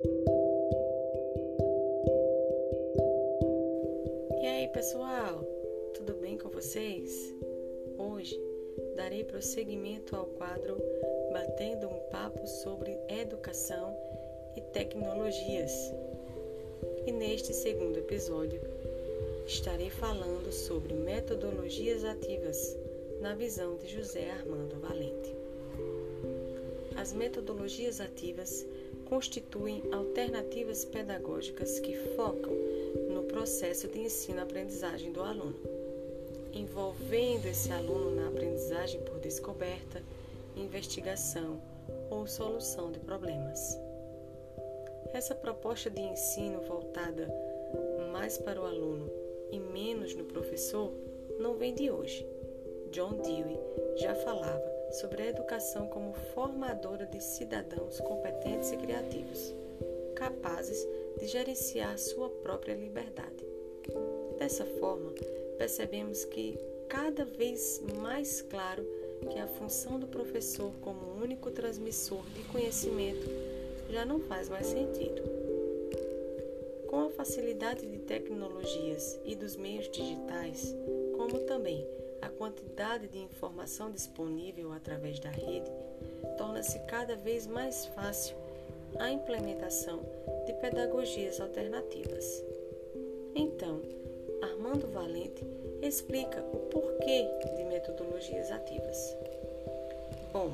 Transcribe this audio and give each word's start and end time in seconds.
E 0.00 0.06
aí, 4.46 4.68
pessoal, 4.68 5.42
tudo 5.94 6.14
bem 6.14 6.38
com 6.38 6.48
vocês? 6.50 7.34
Hoje 7.98 8.40
darei 8.94 9.24
prosseguimento 9.24 10.14
ao 10.14 10.26
quadro 10.26 10.76
Batendo 11.32 11.88
um 11.88 11.98
Papo 12.10 12.46
sobre 12.46 12.96
Educação 13.08 13.92
e 14.56 14.60
Tecnologias. 14.60 15.72
E 17.04 17.10
neste 17.10 17.52
segundo 17.52 17.98
episódio 17.98 18.60
estarei 19.46 19.90
falando 19.90 20.52
sobre 20.52 20.94
metodologias 20.94 22.04
ativas 22.04 22.76
na 23.20 23.34
visão 23.34 23.76
de 23.78 23.88
José 23.88 24.30
Armando 24.30 24.76
Valente. 24.80 25.34
As 26.94 27.12
metodologias 27.12 28.00
ativas 28.00 28.64
constituem 29.08 29.82
alternativas 29.90 30.84
pedagógicas 30.84 31.80
que 31.80 31.96
focam 32.14 32.52
no 33.10 33.22
processo 33.24 33.88
de 33.88 34.00
ensino-aprendizagem 34.00 35.12
do 35.12 35.22
aluno, 35.22 35.58
envolvendo 36.52 37.46
esse 37.46 37.72
aluno 37.72 38.14
na 38.14 38.28
aprendizagem 38.28 39.00
por 39.00 39.18
descoberta, 39.18 40.02
investigação 40.56 41.60
ou 42.10 42.26
solução 42.26 42.92
de 42.92 42.98
problemas. 42.98 43.78
Essa 45.12 45.34
proposta 45.34 45.88
de 45.88 46.00
ensino 46.00 46.60
voltada 46.60 47.28
mais 48.12 48.36
para 48.36 48.60
o 48.60 48.66
aluno 48.66 49.10
e 49.50 49.58
menos 49.58 50.14
no 50.14 50.24
professor 50.24 50.92
não 51.40 51.54
vem 51.54 51.74
de 51.74 51.90
hoje. 51.90 52.26
John 52.90 53.14
Dewey 53.22 53.58
já 53.96 54.14
falava 54.14 54.77
sobre 54.90 55.22
a 55.22 55.26
educação 55.26 55.86
como 55.86 56.12
formadora 56.34 57.06
de 57.06 57.22
cidadãos 57.22 58.00
competentes 58.00 58.72
e 58.72 58.76
criativos, 58.76 59.54
capazes 60.14 60.86
de 61.18 61.26
gerenciar 61.26 61.98
sua 61.98 62.28
própria 62.28 62.74
liberdade. 62.74 63.46
Dessa 64.38 64.64
forma, 64.64 65.12
percebemos 65.56 66.24
que 66.24 66.58
cada 66.88 67.24
vez 67.24 67.82
mais 68.00 68.40
claro 68.42 68.86
que 69.30 69.38
a 69.38 69.46
função 69.46 69.98
do 69.98 70.06
professor 70.06 70.72
como 70.80 71.20
único 71.22 71.50
transmissor 71.50 72.22
de 72.34 72.42
conhecimento 72.44 73.26
já 73.90 74.04
não 74.04 74.20
faz 74.20 74.48
mais 74.48 74.66
sentido. 74.66 75.22
Com 76.86 77.06
a 77.06 77.10
facilidade 77.10 77.84
de 77.86 77.98
tecnologias 77.98 79.18
e 79.24 79.34
dos 79.34 79.56
meios 79.56 79.90
digitais, 79.90 80.74
como 81.16 81.40
também 81.40 81.86
quantidade 82.48 83.08
de 83.08 83.18
informação 83.18 83.90
disponível 83.90 84.72
através 84.72 85.20
da 85.20 85.28
rede 85.28 85.70
torna-se 86.38 86.78
cada 86.86 87.14
vez 87.14 87.46
mais 87.46 87.84
fácil 87.86 88.34
a 88.98 89.10
implementação 89.10 90.00
de 90.46 90.54
pedagogias 90.54 91.40
alternativas. 91.40 92.42
Então, 93.34 93.82
Armando 94.40 94.86
Valente 94.86 95.44
explica 95.82 96.40
o 96.40 96.56
porquê 96.70 97.28
de 97.54 97.64
metodologias 97.64 98.50
ativas. 98.50 99.14
Bom, 100.32 100.50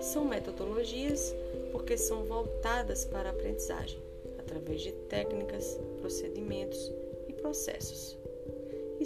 são 0.00 0.24
metodologias 0.24 1.34
porque 1.72 1.96
são 1.96 2.22
voltadas 2.22 3.04
para 3.04 3.30
a 3.30 3.32
aprendizagem 3.32 4.00
através 4.38 4.82
de 4.82 4.92
técnicas, 4.92 5.76
procedimentos 6.00 6.92
e 7.26 7.32
processos. 7.32 8.16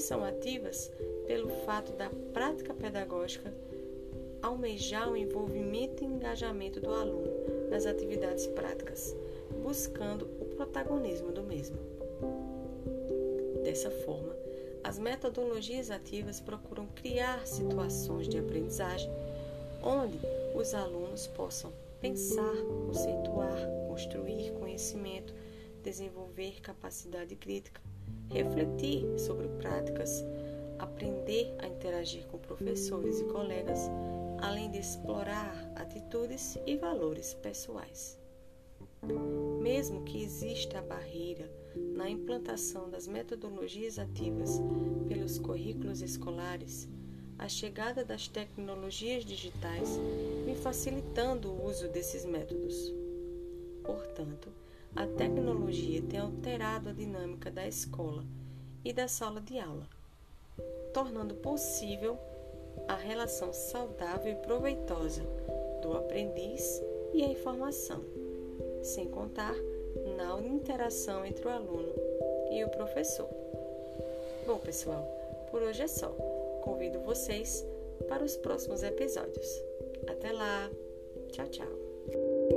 São 0.02 0.24
ativas 0.24 0.90
pelo 1.28 1.48
fato 1.64 1.92
da 1.92 2.10
prática 2.32 2.74
pedagógica 2.74 3.54
almejar 4.42 5.08
o 5.08 5.16
envolvimento 5.16 6.02
e 6.02 6.06
engajamento 6.08 6.80
do 6.80 6.92
aluno 6.92 7.30
nas 7.70 7.86
atividades 7.86 8.48
práticas, 8.48 9.14
buscando 9.62 10.24
o 10.40 10.46
protagonismo 10.56 11.30
do 11.30 11.44
mesmo. 11.44 11.78
Dessa 13.62 13.92
forma, 13.92 14.34
as 14.82 14.98
metodologias 14.98 15.88
ativas 15.88 16.40
procuram 16.40 16.88
criar 16.96 17.46
situações 17.46 18.26
de 18.26 18.38
aprendizagem 18.38 19.08
onde 19.84 20.18
os 20.56 20.74
alunos 20.74 21.28
possam 21.28 21.72
pensar, 22.00 22.56
conceituar, 22.88 23.56
construir 23.86 24.50
conhecimento, 24.54 25.32
desenvolver 25.80 26.60
capacidade 26.60 27.36
crítica, 27.36 27.80
refletir 28.30 29.06
sobre 29.18 29.48
práticas 29.60 30.24
aprender 30.82 31.54
a 31.58 31.68
interagir 31.68 32.26
com 32.26 32.38
professores 32.38 33.20
e 33.20 33.24
colegas, 33.24 33.78
além 34.40 34.70
de 34.70 34.78
explorar 34.78 35.72
atitudes 35.76 36.58
e 36.66 36.76
valores 36.76 37.34
pessoais. 37.34 38.18
Mesmo 39.60 40.02
que 40.04 40.22
exista 40.22 40.78
a 40.78 40.82
barreira 40.82 41.48
na 41.94 42.10
implantação 42.10 42.90
das 42.90 43.06
metodologias 43.06 43.98
ativas 43.98 44.60
pelos 45.08 45.38
currículos 45.38 46.02
escolares, 46.02 46.88
a 47.38 47.48
chegada 47.48 48.04
das 48.04 48.28
tecnologias 48.28 49.24
digitais 49.24 49.88
vem 50.44 50.54
facilitando 50.54 51.50
o 51.50 51.66
uso 51.66 51.88
desses 51.88 52.24
métodos. 52.24 52.92
Portanto, 53.84 54.48
a 54.94 55.06
tecnologia 55.06 56.02
tem 56.02 56.20
alterado 56.20 56.90
a 56.90 56.92
dinâmica 56.92 57.50
da 57.50 57.66
escola 57.66 58.24
e 58.84 58.92
da 58.92 59.08
sala 59.08 59.40
de 59.40 59.58
aula 59.58 59.86
tornando 60.92 61.34
possível 61.34 62.18
a 62.88 62.94
relação 62.94 63.52
saudável 63.52 64.32
e 64.32 64.36
proveitosa 64.36 65.22
do 65.80 65.92
aprendiz 65.94 66.82
e 67.12 67.22
a 67.22 67.26
informação, 67.26 68.02
sem 68.82 69.08
contar 69.08 69.54
na 70.16 70.40
interação 70.40 71.24
entre 71.24 71.46
o 71.46 71.50
aluno 71.50 71.92
e 72.50 72.64
o 72.64 72.68
professor. 72.70 73.28
Bom, 74.46 74.58
pessoal, 74.58 75.06
por 75.50 75.62
hoje 75.62 75.82
é 75.82 75.88
só. 75.88 76.08
Convido 76.62 77.00
vocês 77.00 77.64
para 78.08 78.24
os 78.24 78.36
próximos 78.36 78.82
episódios. 78.82 79.62
Até 80.06 80.32
lá! 80.32 80.70
Tchau, 81.30 81.46
tchau! 81.48 82.51